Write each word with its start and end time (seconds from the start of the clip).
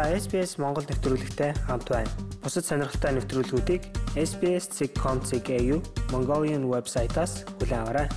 Та 0.00 0.16
SBS 0.16 0.56
Монгол 0.56 0.88
нэвтрүүлэгтэй 0.88 1.52
хамт 1.68 1.92
байна. 1.92 2.08
Бусад 2.40 2.64
сонирхолтой 2.64 3.20
нэвтрүүлгүүдийг 3.20 3.84
SBS.com.cg 4.16 5.50
Mongolian 6.08 6.64
вебсайтаас 6.72 7.44
хүлээн 7.60 7.84
аваарай. 7.84 8.08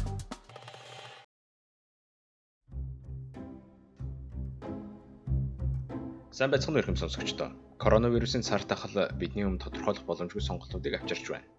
Сайн 6.32 6.56
байцгаана 6.56 6.80
уу 6.80 6.88
хүмүүс 6.88 7.04
сонсогчдоо. 7.04 7.52
Коронавирусын 7.76 8.48
цар 8.48 8.64
тахал 8.64 9.12
бидний 9.20 9.44
өмнө 9.44 9.68
тодорхойлох 9.68 10.08
боломжгүй 10.08 10.40
сонголтуудыг 10.40 11.04
авчирч 11.04 11.36
байна. 11.36 11.52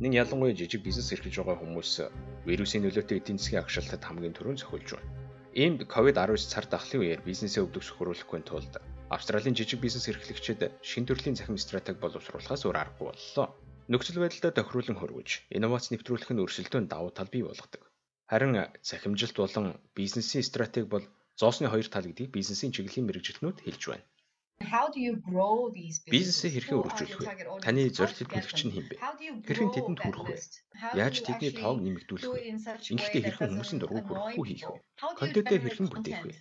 Нин 0.00 0.16
ялангуяа 0.16 0.56
жижиг 0.56 0.88
бизнес 0.88 1.12
эрхэлж 1.12 1.36
байгаа 1.44 1.60
хүмүүс 1.60 2.00
вирусын 2.48 2.80
нөлөөтэй 2.80 3.20
эдийн 3.20 3.36
засгийн 3.36 3.60
агшилтад 3.60 4.00
хамгийн 4.00 4.32
түрүүнд 4.32 4.64
зохиолж 4.64 4.96
байна. 4.96 5.12
Иймд 5.52 5.84
COVID-19 5.84 6.48
цар 6.48 6.64
тахлын 6.64 7.04
үеэр 7.04 7.20
бизнесээ 7.28 7.60
өвдөг 7.60 7.84
сөхөрүүлэхгүй 7.84 8.40
тулд 8.40 8.80
Австралийн 9.08 9.54
жижиг 9.54 9.78
бизнес 9.80 10.08
эрхлэгчид 10.10 10.60
шин 10.82 11.06
төрлийн 11.06 11.38
захим 11.38 11.58
стратеги 11.62 12.02
боловсруулахаас 12.02 12.66
өөр 12.66 12.76
аргагүй 12.82 13.06
боллоо. 13.14 13.46
Нөхцөл 13.86 14.18
байдлаа 14.18 14.50
тохируулан 14.50 14.98
хөрвөж, 14.98 15.46
инновац 15.56 15.94
нэвтрүүлэх 15.94 16.30
нь 16.34 16.42
өрсөлдөөн 16.42 16.90
давуу 16.90 17.14
тал 17.14 17.30
бий 17.30 17.46
болгодог. 17.46 17.82
Харин 18.26 18.58
захимжилт 18.82 19.36
болон 19.38 19.78
бизнесийн 19.94 20.42
стратеги 20.42 20.90
бол 20.90 21.06
зоосны 21.38 21.70
хоёр 21.70 21.86
тал 21.86 22.02
гэдгийг 22.02 22.34
бизнесийн 22.34 22.74
чиглэлийн 22.74 23.06
мэрэгжилтнүүд 23.06 23.62
хэлж 23.62 23.82
байна. 23.86 24.06
Бизнесээ 26.10 26.50
хэрхэн 26.50 26.78
өргөжүүлэх 26.82 27.20
вэ? 27.22 27.26
Таны 27.62 27.82
зорилт 27.94 28.26
төлөвч 28.26 28.60
нь 28.66 28.74
хэн 28.74 28.86
бэ? 28.90 28.96
Хэрхэн 29.46 29.70
тэдэнд 29.70 30.00
хүрэх 30.02 30.24
вэ? 30.26 30.36
Яаж 30.98 31.22
тэдний 31.22 31.52
тоог 31.54 31.78
нэмэгдүүлэх 31.78 32.32
вэ? 32.34 32.40
Ингэхдээ 32.90 33.22
хэрхэн 33.22 33.50
хүмүүсийн 33.54 33.78
дургу 33.78 34.02
хүрэхгүй 34.02 34.44
хийх 34.50 34.66
вэ? 34.66 34.82
Контентээ 35.20 35.58
хэрхэн 35.62 35.88
бүтээх 35.92 36.22
вэ? 36.26 36.34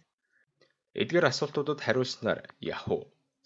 Эдгээр 0.95 1.27
асуултуудад 1.27 1.79
хариулснаар 1.83 2.39
Yahoo, 2.63 3.03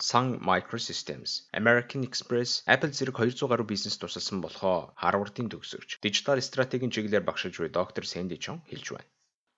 Sun 0.10 0.28
Microsystems, 0.50 1.50
American 1.62 2.02
Express, 2.08 2.62
Apple 2.74 2.94
зэрэг 2.94 3.16
200 3.18 3.50
гаруй 3.52 3.68
бизнес 3.74 3.98
тусалсан 3.98 4.38
болохоо 4.46 4.94
Harvard-ын 5.04 5.50
төгсөгч, 5.50 5.98
дижитал 6.04 6.40
стратегийн 6.46 6.94
чиглэлээр 6.94 7.26
багшилж 7.26 7.56
буй 7.58 7.70
доктор 7.74 8.06
Сэнди 8.06 8.38
Чон 8.38 8.62
хэлж 8.70 8.88
байна. 8.94 9.10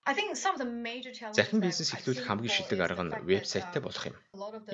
Захин 0.02 1.60
бизнес 1.62 1.94
эхлүүлэх 1.94 2.26
хамгийн 2.26 2.50
шилдэг 2.54 2.80
арга 2.82 3.04
нь 3.06 3.14
вебсайттай 3.22 3.82
болох 3.84 4.04
юм. 4.10 4.16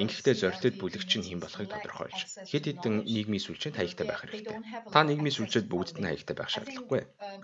Ингэхдээ 0.03 0.35
зорилтод 0.41 0.75
бүлэгч 0.81 1.11
нь 1.21 1.27
хэн 1.29 1.41
болохыг 1.45 1.69
тодорхойлж, 1.69 2.21
хэд 2.49 2.65
хэдэн 2.67 3.05
нийгмийн 3.05 3.45
сүлжээнд 3.45 3.77
хаягтай 3.77 4.07
байх 4.09 4.25
хэрэгтэй. 4.25 4.57
Та 4.89 4.99
нийгмийн 5.05 5.37
сүлжээд 5.37 5.69
бүгдд 5.69 6.01
нь 6.01 6.09
хаягтай 6.09 6.33
байх 6.37 6.49
шаардлагагүй. 6.49 7.03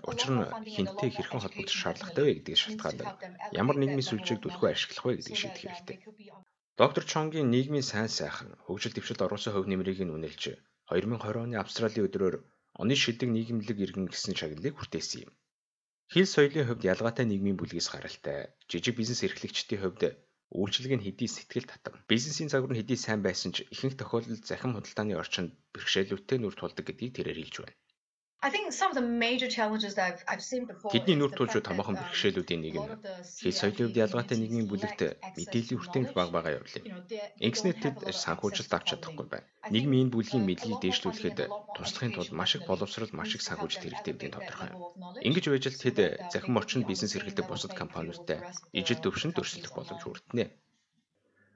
Учир 0.09 0.29
нь 0.33 0.49
хинтээ 0.73 1.09
хэрхэн 1.13 1.41
холбогдох 1.45 1.77
шаардлагатай 1.77 2.23
вэ 2.25 2.33
гэдгийг 2.41 2.59
шалтгаалдаг. 2.61 3.09
Ямар 3.61 3.77
нийгмийн 3.77 4.09
сүлжээг 4.09 4.39
түлхүү 4.41 4.67
ашиглах 4.73 5.05
вэ 5.05 5.13
гэдгийг 5.21 5.37
шийдэх 5.37 5.61
хэрэгтэй. 5.61 5.97
Доктор 6.81 7.03
Чонгийн 7.11 7.53
нийгмийн 7.53 7.85
сайн 7.85 8.09
сайхан 8.09 8.49
хөгжил 8.65 8.97
дэвшилт 8.97 9.21
оруулсан 9.25 9.53
хөв 9.53 9.69
нэмрийг 9.69 10.01
нь 10.01 10.15
үнэлж 10.17 10.57
2020 10.89 11.37
оны 11.45 11.55
Австралийн 11.61 12.09
өдрөөр 12.09 12.35
оны 12.81 12.93
шилдэг 12.97 13.29
нийгэмлэг 13.29 13.77
иргэн 13.85 14.09
гэсэн 14.09 14.33
шагналыг 14.33 14.73
хүртээсэн 14.75 15.29
юм. 15.29 15.31
Хил 16.13 16.27
соёлын 16.29 16.67
хувьд 16.67 16.83
ялгаатай 16.93 17.25
нийгмийн 17.27 17.57
бүлгээс 17.57 17.87
гаралтай, 17.91 18.39
жижиг 18.69 18.95
бизнес 18.97 19.21
эрхлэгчдийн 19.25 19.81
хувьд 19.81 20.01
үйлчилгээ 20.59 20.97
нь 20.97 21.05
хэдий 21.05 21.29
сэтгэл 21.31 21.67
татам. 21.69 21.93
Бизнесийн 22.11 22.49
загвар 22.51 22.71
нь 22.71 22.79
хэдий 22.79 22.99
сайн 23.01 23.21
байсан 23.25 23.51
ч 23.55 23.65
ихэнх 23.73 23.97
тохиолдолд 23.97 24.45
захим 24.45 24.71
худалдааны 24.77 25.17
орчинд 25.17 25.51
бэрхшээлүүдтэй 25.73 26.37
нүр 26.39 26.55
тулдаг 26.55 26.85
гэдгийг 26.85 27.13
тэрээр 27.17 27.39
хэлж 27.41 27.55
байна. 27.59 27.75
Тэдний 30.93 31.17
нүр 31.17 31.33
тулж 31.33 31.53
томоохон 31.65 31.97
бэрхшээлүүдийн 31.97 32.61
нэг 32.61 32.75
нь 32.77 32.89
хэл 33.41 33.57
соёлын 33.57 33.89
хувьд 33.89 34.01
ялгаатай 34.05 34.37
нийгмийн 34.37 34.69
бүлэгт 34.69 35.01
мэдээллийн 35.33 35.79
хүртээмж 35.81 36.09
баг 36.13 36.29
байгаа 36.29 36.61
явдал 36.61 36.77
юм. 36.77 37.01
Инкснет 37.41 37.81
тэд 37.81 37.97
санхүүжилт 38.05 38.69
авч 38.69 38.87
чадахгүй 38.93 39.25
байна. 39.25 39.49
Нийгмийн 39.73 40.01
энэ 40.05 40.13
бүлгийн 40.13 40.45
мэдлэгийг 40.45 40.77
дээшлүүлэхэд 40.77 41.39
туслахын 41.73 42.13
тулд 42.13 42.37
маш 42.37 42.51
их 42.53 42.69
боловсрал, 42.69 43.09
маш 43.17 43.33
их 43.33 43.41
санхүүжилт 43.41 43.81
хэрэгтэй 43.81 44.13
гэдгийг 44.13 44.37
тодорхой. 44.37 44.69
Ингэж 45.25 45.45
байж 45.49 45.65
л 45.65 45.81
тэд 45.81 45.97
захим 46.29 46.53
орчинд 46.61 46.85
бизнес 46.85 47.17
эрхэлдэг 47.17 47.49
бусад 47.49 47.73
компаниудтай 47.73 48.45
ижил 48.77 49.01
төвшөнд 49.01 49.41
өрсөлдөх 49.41 49.73
боломж 49.73 50.05
хүртэнэ. 50.05 50.53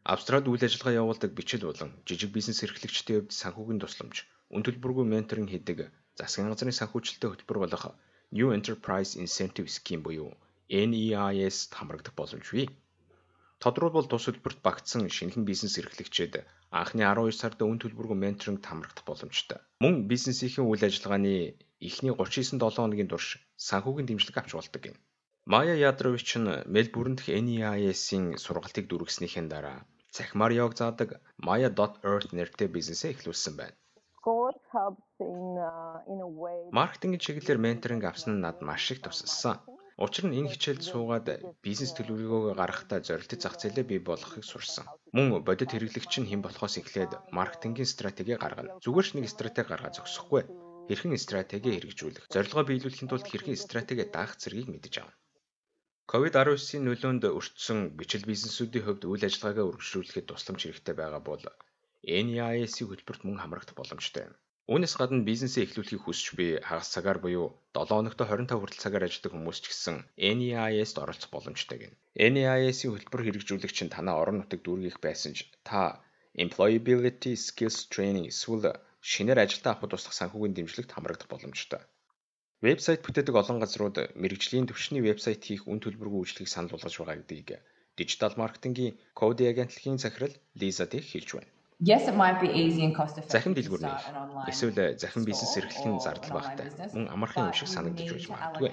Австралид 0.09 0.49
үйл 0.49 0.65
ажиллагаа 0.65 1.05
явуулдаг 1.05 1.31
бичил 1.37 1.69
болон 1.69 2.01
жижиг 2.07 2.33
бизнес 2.33 2.65
эрхлэгчдийн 2.65 3.29
хувьд 3.29 3.37
санхүүгийн 3.37 3.77
тусламж, 3.77 4.25
үн 4.49 4.65
төлбөргүй 4.65 5.05
менторинг 5.05 5.53
хийдэг 5.53 5.93
засгийн 6.19 6.51
газрын 6.51 6.75
санхүүжилттэй 6.77 7.29
хөтөлбөр 7.31 7.59
болох 7.63 7.83
New 8.35 8.47
Enterprise 8.57 9.11
Incentive 9.23 9.69
Scheme 9.75 10.03
буюу 10.05 10.29
NEIS 10.89 11.57
хамрагдах 11.77 12.13
боломж 12.19 12.47
бий. 12.53 12.67
Тодорхойлбол 13.63 14.07
тус 14.09 14.25
хөтөлбөрт 14.27 14.59
багтсан 14.67 15.01
шинэхэн 15.17 15.47
бизнес 15.49 15.75
эрхлэгчид 15.81 16.33
анхны 16.79 17.03
12 17.07 17.39
сард 17.41 17.59
үн 17.65 17.79
төлбөргүй 17.81 18.17
менторинг 18.23 18.61
хамрагдах 18.67 19.05
боломжтой. 19.09 19.59
Мөн 19.83 19.95
бизнесийн 20.11 20.69
үйл 20.69 20.83
ажиллагааны 20.87 21.33
эхний 21.87 22.13
39 22.13 22.61
7 22.61 22.77
хоногийн 22.77 23.09
турш 23.09 23.27
санхүүгийн 23.69 24.07
дэмжлэг 24.07 24.37
авч 24.37 24.51
болдог 24.55 24.83
юм. 24.91 24.97
Мая 25.51 25.75
Ядрович 25.89 26.29
нь 26.37 26.61
Мельбурн 26.73 27.15
дэх 27.17 27.27
NEIS-ийн 27.47 28.25
сургалтыг 28.43 28.85
дүргэснийхэн 28.87 29.47
дараа 29.53 29.79
цахимаар 30.15 30.53
яваг 30.61 30.73
заадаг 30.79 31.09
Maya.earth 31.45 32.31
нэртэй 32.37 32.67
бизнесээ 32.75 33.11
эхлүүлсэн 33.13 33.53
байна. 33.57 33.78
Маркетингийн 36.77 37.23
чиглэлээр 37.25 37.59
менторинг 37.65 38.03
авсан 38.05 38.37
нь 38.37 38.43
над 38.45 38.57
маш 38.67 38.85
их 38.93 39.01
тусалсан. 39.01 39.57
Учир 40.05 40.25
нь 40.27 40.37
энэ 40.39 40.51
хичээлд 40.53 40.83
суугаад 40.85 41.27
бизнес 41.65 41.91
төлөвлөгөөгөө 41.97 42.53
гаргахтаа 42.55 42.99
зорилттой 43.07 43.39
зах 43.41 43.55
зээлээ 43.59 43.85
бий 43.89 44.01
болгохыг 44.09 44.45
сурсан. 44.47 44.85
Мөн 45.15 45.27
бодит 45.47 45.73
хэрэглэгч 45.73 46.13
нь 46.21 46.29
хэн 46.29 46.41
болохоос 46.45 46.75
эхлээд 46.79 47.11
маркетингийн 47.37 47.91
стратеги 47.93 48.35
гаргана. 48.43 48.77
Зүгээр 48.83 49.07
ч 49.07 49.11
нэг 49.17 49.25
стратеги 49.35 49.69
гаргаа 49.71 49.91
зогсохгүй. 49.97 50.43
Хэрхэн 50.87 51.17
стратеги 51.25 51.69
хэрэгжүүлэх, 51.73 52.25
зорилгоо 52.33 52.63
биелүүлэхийн 52.69 53.09
тулд 53.09 53.27
хэрхэн 53.29 53.57
стратеги 53.65 54.05
даах 54.15 54.33
зэргийг 54.41 54.69
мэдэж 54.71 54.93
авна. 55.01 55.17
COVID-19-ийн 56.11 56.83
нөлөөнд 56.85 57.23
өртсөн 57.37 57.79
бичил 57.99 58.23
бизнесүүдийн 58.31 58.85
хувьд 58.85 59.03
үйл 59.05 59.23
ажиллагаагаа 59.27 59.69
үргэлжлүүлэхэд 59.69 60.29
тусламж 60.29 60.61
хэрэгтэй 60.63 60.95
байгаа 60.97 61.21
бол 61.21 61.43
NEIS-ийн 62.25 62.87
хөтөлбөрт 62.89 63.21
мөн 63.25 63.37
хамрагдах 63.41 63.77
боломжтой 63.77 64.23
юм. 64.29 64.35
Үүнээс 64.69 64.93
гадна 65.01 65.25
бизнесээ 65.25 65.65
эхлүүлэхийг 65.65 66.03
хүсч 66.05 66.25
буй 66.37 66.49
хагас 66.61 66.93
цагаар 66.93 67.17
буюу 67.17 67.57
7 67.73 67.89
хоногт 67.89 68.21
25 68.21 68.53
хүртэл 68.53 68.83
цагаар 68.85 69.05
ажилладаг 69.09 69.33
хүмүүс 69.33 69.59
ч 69.61 69.65
гэсэн 69.73 69.97
NEIS-д 70.37 70.97
оролцох 71.01 71.31
боломжтой 71.33 71.77
гэнэ. 71.81 71.97
NEIS-ийн 72.33 72.93
хөтөлбөр 72.93 73.23
хэрэгжүүлэгч 73.25 73.77
нь 73.81 73.93
танаа 73.95 74.21
орон 74.21 74.37
нутаг 74.45 74.61
дүүргийх 74.61 75.01
байсан 75.01 75.33
ч 75.33 75.49
та 75.65 75.97
Employability 76.37 77.33
Skills 77.33 77.89
Training 77.89 78.29
эсвэл 78.29 78.77
шинээр 79.01 79.41
ажилдаа 79.41 79.73
авахд 79.73 79.91
туслах 79.97 80.13
санхүүгийн 80.13 80.53
дэмжлэгт 80.53 80.93
хамрагдах 80.93 81.29
боломжтой. 81.33 81.81
Вебсайт 82.61 83.01
бүтээдэг 83.01 83.35
олон 83.41 83.57
газрууд 83.63 83.97
мэрэгжлийн 84.21 84.69
төвчний 84.69 85.01
вебсайт 85.01 85.41
хийх 85.41 85.65
үн 85.65 85.81
төлбөргүй 85.81 86.19
үйлчлэгийг 86.21 86.51
санал 86.53 86.73
болгож 86.77 86.93
байгаа 86.93 87.17
гэдгийг 87.17 87.49
дижитал 87.97 88.37
маркетингийн 88.37 88.93
Cody 89.19 89.45
агентлагийн 89.49 89.97
захирал 89.97 90.35
Лиза 90.59 90.85
Дэх 90.91 91.09
хэлж 91.09 91.29
байна. 91.35 91.51
Yes 91.81 92.09
it 92.09 92.15
might 92.15 92.41
be 92.41 92.49
easy 92.49 92.83
and 92.83 92.93
cost 92.93 93.15
effective. 93.15 93.39
Захин 93.39 93.53
дэлгүүр 93.55 93.81
нэг 93.87 93.99
эсвэл 94.51 94.99
захин 94.99 95.23
бизнес 95.23 95.55
эрхлэх 95.55 95.87
нь 95.87 96.03
зардал 96.03 96.35
багтай. 96.35 96.67
Мөн 96.91 97.07
амархан 97.07 97.47
юм 97.47 97.55
шиг 97.55 97.71
санагдаж 97.71 98.09
байж 98.11 98.27
магадгүй. 98.27 98.71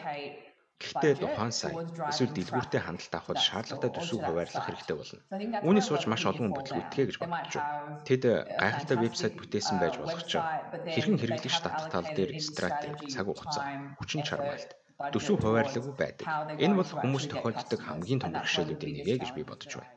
Гэхдээ 0.82 1.14
тухайн 1.22 1.54
сая 1.54 1.86
эсвэл 2.10 2.34
дэлгүүртэй 2.34 2.82
хандлт 2.82 3.14
авахд 3.14 3.38
шаардлагатай 3.38 3.90
төсөв 3.94 4.26
хуваарлах 4.26 4.66
хэрэгтэй 4.66 4.96
болно. 4.98 5.22
Үүнээс 5.62 5.88
ууч 5.94 6.04
маш 6.10 6.26
олон 6.26 6.50
хүн 6.50 6.56
бүтлгүйтгэ 6.58 7.02
гэж 7.06 7.16
бодож 7.22 7.54
байна. 7.54 8.02
Тэд 8.02 8.22
гайхалтай 8.58 8.96
вебсайт 8.98 9.34
бүтээсэн 9.38 9.78
байж 9.78 9.94
болох 10.02 10.22
ч 10.26 10.42
хэрхэн 10.90 11.20
хэрэглэгч 11.22 11.56
татах 11.62 11.86
тал 11.94 12.10
дээр 12.10 12.30
стратеги, 12.42 13.06
цаг 13.06 13.30
хугацаа, 13.30 13.64
хүчин 14.02 14.26
чармаалт 14.26 14.74
төсөв 15.14 15.38
хуваарлаагүй 15.46 15.94
байдаг. 15.94 16.26
Энэ 16.58 16.74
бол 16.74 16.90
хүмүүс 16.90 17.30
тохиолддог 17.30 17.80
хамгийн 17.86 18.18
том 18.18 18.34
бэрхшээлүүдийн 18.34 18.98
нэг 18.98 19.22
гэж 19.22 19.30
би 19.30 19.46
бодож 19.46 19.78
байна. 19.78 19.94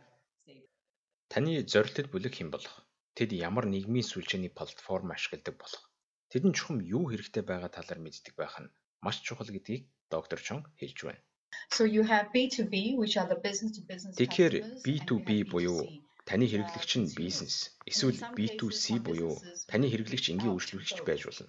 Таны 1.34 1.66
зорилтод 1.66 2.14
бүлэг 2.14 2.38
хэн 2.38 2.54
болох? 2.54 2.86
Тэд 3.20 3.36
ямар 3.36 3.68
нийгмийн 3.68 4.08
сүлжээний 4.08 4.48
платформ 4.58 5.12
ашигладаг 5.12 5.56
болох. 5.60 5.84
Тэдэнд 6.32 6.56
чухам 6.56 6.80
юу 6.96 7.04
хэрэгтэй 7.12 7.44
байгаа 7.44 7.68
талаар 7.68 8.00
мэддэг 8.00 8.34
байх 8.40 8.56
нь 8.64 8.72
маш 9.04 9.20
чухал 9.28 9.52
гэдгийг 9.52 9.84
доктор 10.08 10.40
Чон 10.40 10.64
хэлж 10.80 11.00
байна. 11.04 11.22
So 11.76 11.84
you 11.96 12.04
have 12.12 12.26
B2B 12.36 12.74
which 13.02 13.16
are 13.20 13.28
the 13.34 13.40
business 13.46 13.72
to 13.76 13.82
business. 13.92 14.16
Тэгэхээр 14.20 14.54
B2B 14.86 15.30
буюу 15.52 15.84
таны 16.30 16.46
хэрэглэгч 16.48 16.92
нь 17.02 17.12
бизнес 17.20 17.56
эсвэл 17.92 18.20
B2C 18.38 18.86
буюу 19.08 19.36
таны 19.72 19.86
хэрэглэгч 19.92 20.26
энгийн 20.32 20.56
үйлчлүүлэгч 20.56 21.00
байж 21.04 21.22
болно. 21.28 21.48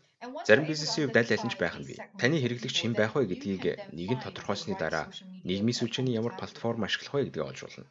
Зарим 0.49 0.67
бизнесийн 0.67 1.07
хувьд 1.07 1.21
аль 1.23 1.35
аль 1.35 1.47
нь 1.47 1.53
ч 1.53 1.57
байх 1.63 1.77
нь 1.79 1.87
бий. 1.89 1.99
Таны 2.21 2.37
хэрэглэгч 2.43 2.77
хэн 2.83 2.95
байх 2.99 3.15
вэ 3.15 3.31
гэдгийг 3.31 3.65
нэгэн 3.95 4.19
тодорхойлсны 4.27 4.75
дараа 4.75 5.07
нийгмийн 5.47 5.79
сүлжээний 5.79 6.19
ямар 6.19 6.35
платформ 6.35 6.83
ашиглах 6.83 7.15
вэ 7.15 7.31
гэдгийг 7.31 7.47
олж 7.47 7.61
болно. 7.63 7.87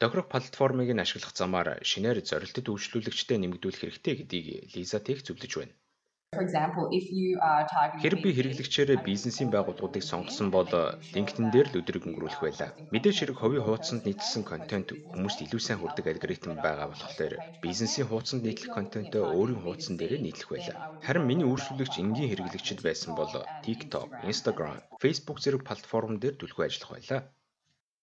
Тохирох 0.00 0.28
платформыг 0.32 0.88
нь 0.92 1.04
ашиглах 1.04 1.36
замаар 1.36 1.68
шинээр 1.90 2.18
зорилттой 2.30 2.72
үйлчлүүлэгчтэй 2.72 3.38
нэмэгдүүлэх 3.40 3.82
хэрэгтэй 3.84 4.14
гэдгийг 4.16 4.46
Лиза 4.72 4.98
Тех 5.06 5.18
зөвлөж 5.26 5.52
байна. 5.60 5.74
Хэрэг 8.02 8.20
би 8.24 8.30
хэрэглэгчээрээ 8.32 8.98
бизнесийн 9.10 9.50
байгууллагуудыг 9.52 10.04
сонгосон 10.06 10.48
бол 10.56 10.70
LinkedIn 11.14 11.48
дээр 11.50 11.68
л 11.68 11.78
өдрийг 11.80 12.04
өнгөрүүлэх 12.06 12.40
байлаа. 12.42 12.70
Мэдээж 12.94 13.16
хэрэг 13.18 13.36
хувийн 13.42 13.66
хуудсанд 13.66 14.02
нийтлсэн 14.06 14.42
контент 14.52 14.88
хүмүүст 15.12 15.38
илүү 15.44 15.60
сайн 15.64 15.80
хүрдэг 15.80 16.06
алгоритм 16.08 16.54
байгаа 16.64 16.88
болохоор 16.90 17.34
бизнесийн 17.64 18.06
хуудсанд 18.08 18.42
нийтлэх 18.46 18.70
контентоо 18.72 19.24
өөрийн 19.36 19.62
хуудсан 19.62 19.94
дээрээ 19.98 20.22
нийтлэх 20.24 20.48
байлаа. 20.54 20.76
Харин 21.06 21.28
миний 21.28 21.48
үйлчлүүлэгч 21.50 21.94
энгийн 21.98 22.30
хэрэглэгчид 22.30 22.80
байсан 22.86 23.12
бол 23.18 23.32
TikTok, 23.66 24.08
Instagram, 24.30 24.78
Facebook 25.02 25.38
зэрэг 25.42 25.62
платформ 25.66 26.14
дээр 26.22 26.38
түлхүү 26.38 26.64
ажиллах 26.64 26.92
байлаа. 26.94 27.20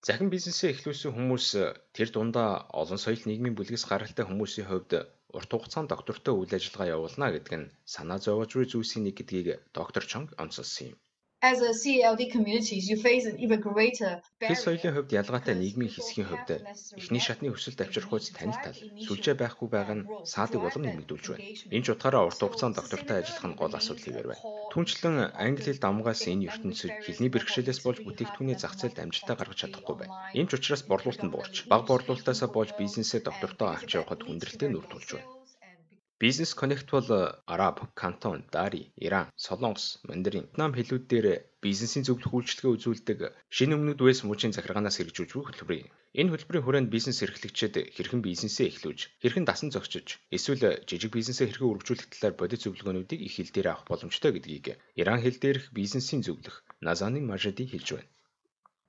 Захин 0.05 0.29
бизнесээ 0.29 0.69
эхлүүлсэн 0.71 1.11
хүмүүс 1.13 1.47
тэр 1.95 2.09
дундаа 2.13 2.51
олон 2.81 2.99
соёл 3.01 3.23
нийгмийн 3.25 3.57
бүлгээс 3.57 3.85
гаралтай 3.89 4.25
хүмүүсийн 4.27 4.69
хувьд 4.69 4.91
урт 5.37 5.51
хугацаанд 5.51 5.89
доктортой 5.89 6.33
үйл 6.37 6.53
ажиллагаа 6.57 6.93
явуулна 6.95 7.27
гэдэг 7.33 7.53
нь 7.59 7.71
санаа 7.93 8.19
зовоож 8.21 8.51
буй 8.53 8.65
зүйлсийн 8.69 9.03
нэг 9.05 9.15
гэдгийг 9.17 9.47
доктор 9.77 10.03
Чонг 10.11 10.29
онцолсон 10.43 10.85
юм. 10.93 10.99
As 11.39 11.61
a 11.61 11.71
CLD 11.71 12.31
communities 12.31 12.89
you 12.89 12.97
face 12.97 13.27
an 13.27 13.37
even 13.37 13.61
greater 13.61 14.11
Хэс 14.41 14.59
соёлын 14.65 14.93
хувьд 14.95 15.11
ялгаатай 15.21 15.53
нийгмийн 15.53 15.93
хэсгийн 15.93 16.25
хувьд 16.29 16.49
эхний 16.97 17.21
шатны 17.21 17.53
өсөлт 17.53 17.77
авчрахуйц 17.83 18.33
танил 18.33 18.57
тал 18.65 18.77
сүлжээ 19.05 19.35
байхгүй 19.37 19.69
байгаа 19.69 19.97
нь 20.01 20.07
саадыг 20.33 20.65
улам 20.65 20.83
нэмэгдүүлж 20.89 21.25
байна. 21.29 21.45
Энэ 21.75 21.85
ч 21.85 21.87
утгаараа 21.93 22.25
урт 22.25 22.41
хугацаанд 22.41 22.77
доктортой 22.77 23.17
ажиллах 23.21 23.45
нь 23.49 23.59
гол 23.61 23.73
асуудал 23.77 24.05
хэвээр 24.05 24.29
байна. 24.33 24.45
Түүнчлэн 24.73 25.15
англи 25.45 25.63
хэл 25.69 25.83
давмгаас 25.85 26.21
энэ 26.25 26.45
ертөнцид 26.49 26.93
хэлний 27.05 27.31
бэрхшээлээс 27.33 27.79
болж 27.85 27.99
бүтээгдэхүүний 28.01 28.57
зах 28.57 28.73
зээлд 28.73 28.97
амжилтаа 28.97 29.35
гаргаж 29.37 29.59
чадахгүй 29.61 29.95
байна. 30.01 30.13
Энэ 30.33 30.49
ч 30.49 30.51
учраас 30.57 30.83
борлуулалт 30.89 31.21
нь 31.21 31.33
буурч, 31.33 31.55
бага 31.69 31.85
борлуулалтаасаа 31.85 32.49
болж 32.49 32.71
бизнесээ 32.81 33.21
доктортой 33.29 33.69
авч 33.77 33.89
явахад 33.93 34.25
хүндрэлтэй 34.25 34.69
нүүр 34.73 34.89
тулж 34.89 35.09
байна. 35.13 35.36
Бизнес 36.19 36.55
Connect 36.55 36.89
бол 36.89 37.07
Араб, 37.45 37.93
Кантон, 37.93 38.43
Дари, 38.51 38.91
Иран, 38.95 39.27
Солонгос, 39.35 39.99
Мандарин, 40.01 40.45
Вьетнам 40.49 40.73
хэлүүд 40.73 41.05
дээр 41.11 41.27
бизнесийн 41.61 42.05
зөвлөх 42.05 42.33
үйлчлэгээ 42.33 42.73
үзүүлдэг 42.73 43.19
шинэ 43.53 43.77
өмнөд 43.77 44.01
Вэс 44.01 44.25
мужийн 44.25 44.49
захиргаанаас 44.57 44.97
хэрэгжүүлж 44.97 45.31
буй 45.37 45.45
хөтөлбөр 45.45 45.77
юм. 45.85 45.89
Энэ 46.17 46.31
хөтөлбөрийн 46.33 46.65
хүрээнд 46.65 46.93
бизнес 46.95 47.21
эрхлэгчид 47.21 47.75
хэрхэн 47.93 48.25
бизнесээ 48.25 48.67
эхлүүлж, 48.73 49.01
хэрхэн 49.21 49.45
дасан 49.45 49.69
зохицож, 49.69 50.07
эсвэл 50.33 50.81
жижиг 50.89 51.13
бизнесээ 51.13 51.53
хэрхэн 51.53 51.69
үргэлжлүүлэх 51.69 52.09
талаар 52.09 52.35
бодит 52.37 52.65
зөвлөгөөнүүдийг 52.65 53.21
их 53.21 53.33
хэл 53.37 53.53
дээр 53.53 53.67
авах 53.69 53.85
боломжтой 53.85 54.31
гэдгийг 54.33 54.65
Иран 54.97 55.21
хэл 55.21 55.37
дээрх 55.37 55.69
бизнесийн 55.69 56.25
зөвлөх 56.25 56.65
Назаны 56.81 57.21
Мажиди 57.21 57.69
хэлж 57.69 57.89
байна. 57.93 58.09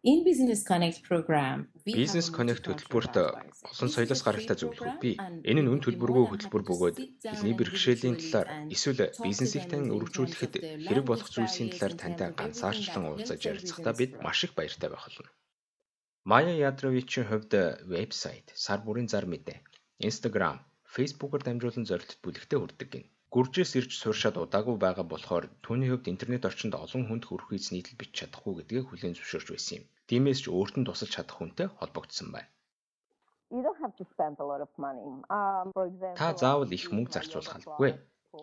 Энэ 0.04 0.22
Business 0.22 0.62
Connect 0.62 1.02
program 1.08 1.66
Business 1.82 2.30
Connect 2.30 2.62
хөтөлбөрт 2.70 3.14
олон 3.18 3.90
соёлоос 3.90 4.22
гаралтай 4.22 4.54
зөвлөхүүд 4.54 4.96
бий. 5.02 5.18
Энэ 5.42 5.66
нь 5.66 5.70
үн 5.74 5.82
төлбөргүй 5.82 6.24
хөтөлбөр 6.30 6.62
бөгөөд 6.70 6.96
хэлний 7.26 7.54
бэрхшээлийн 7.58 8.14
талаар 8.22 8.48
эсвэл 8.70 9.10
бизнесийг 9.26 9.66
тань 9.66 9.90
өргөжүүлэхэд 9.90 10.54
хэрэг 10.86 11.02
болох 11.02 11.26
зүйлсийн 11.34 11.74
талаар 11.74 11.94
тантай 11.98 12.30
ганцаарчлан 12.30 13.10
уулзаж 13.10 13.40
ярилцахдаа 13.42 13.94
бид 13.98 14.12
маш 14.22 14.38
их 14.46 14.54
баяртай 14.54 14.86
байх 14.86 15.02
болно. 15.02 15.34
Мая 16.30 16.54
Ядровичийн 16.54 17.26
хувьд 17.26 17.52
вебсайт, 17.90 18.54
сар 18.54 18.78
бүрийн 18.86 19.10
зар 19.10 19.26
мэдээ, 19.26 19.58
Instagram, 19.98 20.62
Facebook-оор 20.94 21.42
дамжуулан 21.42 21.90
зорилтод 21.90 22.22
бүлэгтээ 22.22 22.58
хүрдэг 22.62 22.88
гин. 22.94 23.06
Гүржээс 23.34 23.72
ирж 23.78 23.92
сууршаад 24.00 24.36
удаагүй 24.40 24.76
байгаа 24.80 25.06
болохоор 25.08 25.44
түүний 25.64 25.88
хувьд 25.92 26.08
интернет 26.12 26.48
орчинд 26.48 26.74
олон 26.84 27.04
хүнд 27.06 27.24
хүрэх 27.28 27.48
үйс 27.52 27.68
нийтлэл 27.72 28.00
бич 28.00 28.10
чадахгүй 28.16 28.52
гэдгийг 28.56 28.86
хүлээн 28.88 29.16
зөвшөөрч 29.16 29.48
байсан 29.52 29.74
юм. 29.78 29.84
Тиймээс 30.08 30.40
ч 30.42 30.46
өөрт 30.48 30.74
нь 30.80 30.86
тусалж 30.88 31.12
чадах 31.12 31.36
хүнтэй 31.36 31.68
холбогдсон 31.78 32.28
байна. 32.32 32.48
Та 36.20 36.28
заавал 36.40 36.72
их 36.72 36.84
мөнгө 36.88 37.12
зарцуулах 37.12 37.56
албагүй. 37.56 37.92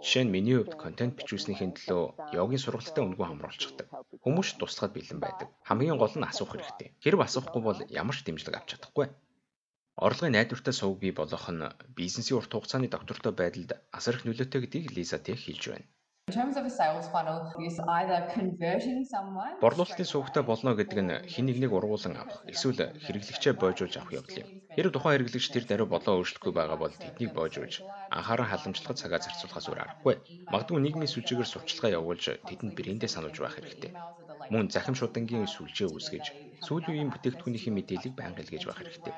Жишээ 0.05 0.23
нь 0.25 0.33
миний 0.35 0.57
хувьд 0.57 0.77
контент 0.83 1.13
бичүүлснийхээ 1.17 1.69
төлөө 1.77 2.03
йогийн 2.37 2.61
сургалтад 2.61 3.05
өнгөө 3.05 3.25
хамруулчихдаг. 3.29 3.87
Хүмүүс 4.23 4.49
туслахад 4.57 4.93
бэлэн 4.93 5.19
байдаг. 5.21 5.47
Хамгийн 5.69 5.97
гол 6.01 6.13
нь 6.17 6.29
асуух 6.29 6.51
хэрэгтэй. 6.53 6.89
Хэрв 7.01 7.19
асуухгүй 7.25 7.61
бол 7.65 7.79
ямар 8.01 8.17
ч 8.17 8.21
дэмжлэг 8.25 8.57
авч 8.57 8.69
чадахгүй. 8.73 9.05
Орлогын 9.95 10.33
найдвартай 10.35 10.73
сувг 10.75 10.99
бий 10.99 11.13
болгох 11.15 11.47
нь 11.55 11.63
бизнесийн 11.97 12.37
урт 12.39 12.51
хугацааны 12.51 12.87
доктортой 12.91 13.31
байдалд 13.31 13.71
асар 13.97 14.15
их 14.15 14.25
нөлөөтэй 14.27 14.59
гэдгийг 14.61 14.91
Лиза 14.91 15.19
Тех 15.23 15.39
хэлж 15.39 15.63
байна. 15.71 15.87
Борлуулалтын 19.63 20.07
сувгтай 20.11 20.43
болно 20.43 20.71
гэдэг 20.75 20.99
нь 20.99 21.13
хэн 21.31 21.45
нэгнийг 21.47 21.71
ургуулan 21.77 22.15
авах 22.19 22.43
эсвэл 22.53 22.81
хэрэглэгчээ 23.05 23.53
боожуулж 23.55 23.95
авах 23.95 24.15
явдал 24.19 24.41
юм. 24.43 24.49
Хэрэг 24.75 24.91
тухайн 24.93 25.13
хэрэглэгч 25.15 25.47
тэр 25.53 25.65
даруй 25.69 25.87
болоо 25.87 26.13
өөрчлөхгүй 26.19 26.53
байгаа 26.55 26.77
бол 26.81 26.91
тэднийг 27.03 27.31
боожуулж 27.37 27.75
анхаарал 28.17 28.51
халамжлахад 28.51 28.99
цагаа 28.99 29.23
зарцуулахаас 29.23 29.69
өөр 29.69 29.79
аргагүй. 29.83 30.15
Магадгүй 30.51 30.79
нийгмийн 30.83 31.13
сүлжээгээр 31.13 31.51
сурчлагаа 31.51 31.95
явуулж 31.99 32.25
тэдэнд 32.49 32.75
брэндээ 32.75 33.09
сануулж 33.13 33.37
байх 33.39 33.55
хэрэгтэй. 33.55 33.91
Мөн 34.53 34.65
захим 34.75 34.95
шудангийн 34.97 35.47
сүлжээ 35.49 35.89
үүсгэж 35.91 36.25
сүүлийн 36.65 36.93
үеийн 36.93 37.11
бүтээгдэхүүнийхээ 37.13 37.73
мэдээллийг 37.75 38.13
байнга 38.17 38.41
илгээж 38.43 38.63
байх 38.65 38.79
хэрэгтэй. 38.79 39.13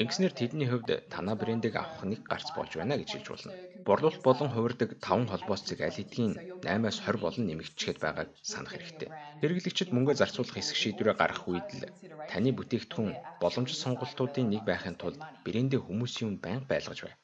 Ингэснээр 0.00 0.34
тэдний 0.38 0.68
хувьд 0.70 0.88
танаа 1.12 1.36
брендийг 1.40 1.74
авах 1.76 2.02
нэг 2.08 2.20
гарц 2.30 2.48
болж 2.56 2.72
байна 2.78 2.94
гэж 2.98 3.10
хэлж 3.12 3.28
болно. 3.30 3.52
Борлуулалт 3.86 4.22
болон 4.28 4.48
хувирдаг 4.54 4.90
5 5.02 5.30
холбоос 5.32 5.62
зэг 5.68 5.80
аль 5.86 5.98
хэдийн 5.98 6.32
8-аас 6.64 6.98
20 7.04 7.24
болон 7.24 7.44
нэмэгдчихэд 7.46 7.98
байгааг 8.00 8.30
санах 8.52 8.72
хэрэгтэй. 8.74 9.08
Хэрэглэгчид 9.42 9.90
мөнгө 9.92 10.14
зарцуулах 10.20 10.56
хэсэг 10.56 10.76
шийдвэрээ 10.80 11.16
гаргах 11.18 11.46
үед 11.50 11.68
л 11.78 11.82
таны 12.30 12.50
бүтээгдэхүүн 12.56 13.12
боломжит 13.42 13.82
сонголтуудын 13.82 14.46
нэг 14.48 14.62
байхын 14.70 14.96
тулд 15.02 15.20
брендээ 15.44 15.80
хүмүүсийн 15.82 16.26
өмнө 16.28 16.44
байнга 16.44 16.70
байлгаж 16.70 16.98
бай. 17.04 17.14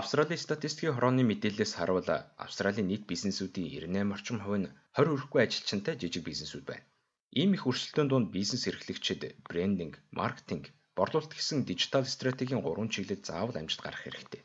Австралийн 0.00 0.40
статистикийн 0.40 0.94
хорооны 0.96 1.22
мэдээллээс 1.28 1.72
харуул 1.76 2.08
Австралийн 2.44 2.88
нийт 2.88 3.04
бизнесүүдийн 3.12 3.68
98 3.92 4.16
орчим 4.16 4.38
хувь 4.40 4.60
нь 4.60 4.72
20 4.96 5.12
хүрэхгүй 5.12 5.40
ажилчинтай 5.44 5.94
жижиг 6.00 6.24
бизнесүүд 6.24 6.64
байна. 6.70 6.88
Ийм 7.40 7.50
их 7.56 7.68
өрсөлдөөн 7.68 8.08
донд 8.08 8.28
бизнес 8.36 8.64
эрхлэгчид 8.70 9.22
брендинг, 9.46 9.94
маркетинг, 10.18 10.64
борлуулалт 10.96 11.36
гэсэн 11.36 11.68
дижитал 11.68 12.06
стратегийн 12.08 12.64
гурван 12.64 12.88
чиглэлд 12.94 13.28
заавал 13.28 13.60
амжилт 13.60 13.84
гаргах 13.84 14.04
хэрэгтэй. 14.04 14.42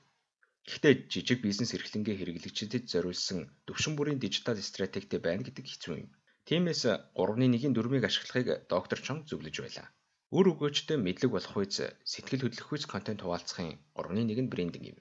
Гэхдээ 0.68 0.94
жижиг 1.14 1.40
бизнес 1.48 1.72
эрхлэнгээ 1.80 2.16
хэрэглэгчдэд 2.20 2.84
зориулсан 2.92 3.40
төвшин 3.68 3.96
бүрийн 3.96 4.20
дижитал 4.20 4.60
стратегтэй 4.60 5.20
байна 5.24 5.48
гэдэг 5.48 5.64
хэцүү 5.64 5.96
юм. 6.04 6.12
Тиймээс 6.48 6.84
3-1-ийн 7.16 7.72
дөрмийг 7.72 8.04
ашиглахыг 8.04 8.68
доктор 8.68 9.00
Чонг 9.00 9.24
зөвлөж 9.32 9.56
байлаа. 9.64 9.88
Үр 10.28 10.46
өгөөчтэй 10.52 11.00
мэдлэг 11.00 11.32
болох 11.32 11.56
үйс 11.56 11.80
сэтгэл 12.12 12.44
хөдлөх 12.44 12.70
үйс 12.76 12.84
контент 12.84 13.24
хуваалцахын 13.24 13.80
3-1 13.96 14.44
нь 14.44 14.52
брендинг 14.52 14.88
юм. 14.92 15.00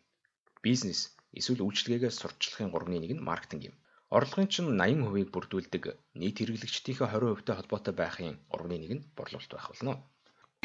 Бизнес 0.66 1.00
эсвэл 1.38 1.62
үйлчлэгээгээ 1.66 2.12
сурталчлахын 2.14 2.72
3-1 2.74 3.14
нь 3.16 3.26
маркетинг 3.28 3.62
юм. 3.70 3.74
Орлогын 4.16 4.48
чинь 4.52 4.70
80%-ийг 4.74 5.30
бүрдүүлдэг 5.34 5.84
нийт 6.20 6.36
хэрэглэгчдийнхээ 6.38 7.10
20%-тай 7.10 7.54
холбоотой 7.56 7.94
байхын 8.00 8.36
3-1 8.50 8.94
нь 8.96 9.06
борлуулалт 9.16 9.52
байх 9.54 9.66
болно. 9.70 9.94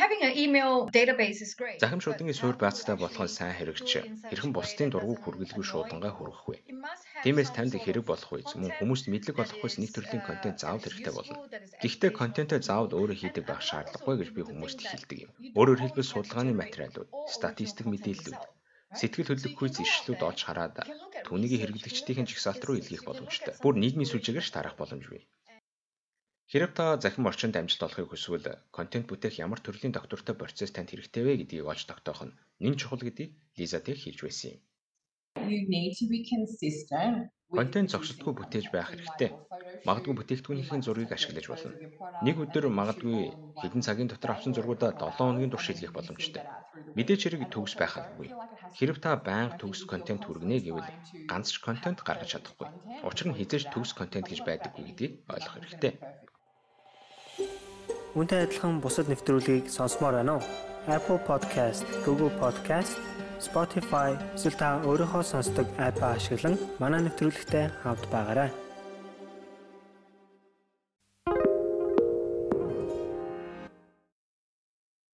Having 0.01 0.21
an 0.29 0.33
email 0.45 0.73
database 0.97 1.39
is 1.45 1.53
great. 1.59 1.79
Захим 1.83 2.01
шуудангийн 2.01 2.39
суурь 2.39 2.57
баацтай 2.63 2.95
болох 2.97 3.21
нь 3.25 3.35
сайн 3.37 3.53
хэрэгч 3.57 3.89
хэрхэн 4.29 4.53
бусдын 4.57 4.89
дургуг 4.91 5.19
хүргэлгүй 5.21 5.65
шуудангаа 5.67 6.13
хүргэх 6.15 6.43
вэ? 6.47 6.57
Тиймээс 7.23 7.51
танд 7.53 7.73
хэрэг 7.77 8.05
болох 8.09 8.29
үе 8.33 8.41
мөн 8.61 8.73
хүмүүст 8.79 9.05
мэдлэг 9.13 9.37
олохгүйс 9.43 9.75
нэг 9.77 9.91
төрлийн 9.93 10.23
контент 10.25 10.57
заавал 10.63 10.85
хэрэгтэй 10.85 11.13
болно. 11.13 11.37
Гэхдээ 11.81 12.11
контентоо 12.17 12.59
заавал 12.63 12.97
өөрөө 12.97 13.17
хийдэг 13.19 13.45
байх 13.45 13.61
шаардлагагүй 13.69 14.15
гэж 14.17 14.29
би 14.33 14.41
хүмүүст 14.49 14.79
хэлдэг 14.81 15.17
юм. 15.25 15.31
Өөрөөр 15.59 15.79
хэлбэл 15.81 16.11
судалгааны 16.11 16.53
материалууд, 16.57 17.09
статистик 17.35 17.85
мэдээллүүд, 17.89 18.41
сэтгэл 18.99 19.29
хөдлөхүйц 19.31 19.75
ишлүүд 19.85 20.21
олж 20.29 20.39
хараад 20.43 20.75
түүнийг 21.27 21.53
хэрэглэгчдийн 21.59 22.27
жигсаалт 22.29 22.63
руу 22.65 22.75
илгээх 22.79 23.03
боломжтой. 23.07 23.53
Бүр 23.63 23.75
нийгмийн 23.79 24.09
сүлжээгээр 24.11 24.47
тарах 24.51 24.75
боломж 24.79 25.05
бий. 25.11 25.23
Хэрэг 26.51 26.71
та 26.75 26.99
захим 26.99 27.23
орчинд 27.29 27.55
амжилт 27.55 27.85
олохыг 27.87 28.11
хүсвэл 28.11 28.47
контент 28.75 29.05
бүтээх 29.07 29.39
ямар 29.45 29.59
төрлийн 29.63 29.95
доктортой 29.95 30.35
процесс 30.35 30.71
танд 30.75 30.91
хэрэгтэй 30.91 31.23
вэ 31.23 31.33
гэдгийг 31.39 31.71
олж 31.71 31.87
тогтоох 31.87 32.21
нь 32.27 32.35
нэн 32.63 32.75
чухал 32.75 32.99
гэдгийг 32.99 33.31
Лиза 33.55 33.79
Тех 33.79 33.97
хэлж 34.03 34.19
байсан 34.23 34.49
юм. 34.55 34.59
Контент 37.55 37.87
зогсолтгүй 37.91 38.33
бүтээж 38.35 38.67
байх 38.75 38.91
хэрэгтэй. 38.91 39.29
Магадгүй 39.87 40.13
бүтээгдэхүүнийхээ 40.13 40.81
зургийг 40.85 41.11
ашиглаж 41.13 41.45
болно. 41.49 41.73
Нэг 42.21 42.35
өдөр 42.37 42.69
магадгүй 42.69 43.33
хэдэн 43.61 43.81
цагийн 43.81 44.09
дотор 44.09 44.37
авсан 44.37 44.53
зургуудаа 44.53 44.93
7 44.93 45.17
хоногийн 45.17 45.49
турш 45.49 45.65
шилжих 45.73 45.93
боломжтой. 45.93 46.45
Мэдээч 46.93 47.21
хэрэг 47.25 47.49
төгс 47.49 47.73
байх 47.79 47.97
албагүй. 47.97 48.29
Хэрв 48.77 48.97
та 49.01 49.17
байнга 49.17 49.57
төгс 49.57 49.89
контент 49.89 50.23
хүргэнэ 50.27 50.57
гэвэл 50.61 50.89
ганц 51.25 51.47
ч 51.49 51.57
контент 51.65 52.05
гаргаж 52.05 52.29
чадахгүй. 52.37 52.69
Учир 53.01 53.27
нь 53.33 53.37
хизээж 53.39 53.73
төгс 53.73 53.97
контент 53.97 54.29
гэж 54.29 54.45
байдаггүй 54.45 54.83
гэдгийг 54.85 55.13
ойлгох 55.33 55.55
хэрэгтэй. 55.57 55.93
Үүнтэй 58.13 58.39
адилхан 58.43 58.83
бусад 58.83 59.07
нэвтрүүлгийг 59.07 59.71
сонсомоор 59.71 60.19
байна 60.19 60.37
уу? 60.37 60.43
Apple 60.91 61.21
Podcast, 61.29 61.87
Google 62.05 62.33
Podcast, 62.41 62.99
Spotify 63.41 64.13
эсвэл 64.35 64.59
та 64.59 64.69
өөрийнхөө 64.85 65.23
сонсдог 65.25 65.67
апп 65.79 66.01
ашиглан 66.03 66.59
манай 66.81 67.01
нэвтрүүлэгтэй 67.07 67.65
хавд 67.81 68.03
байгаарай. 68.13 68.49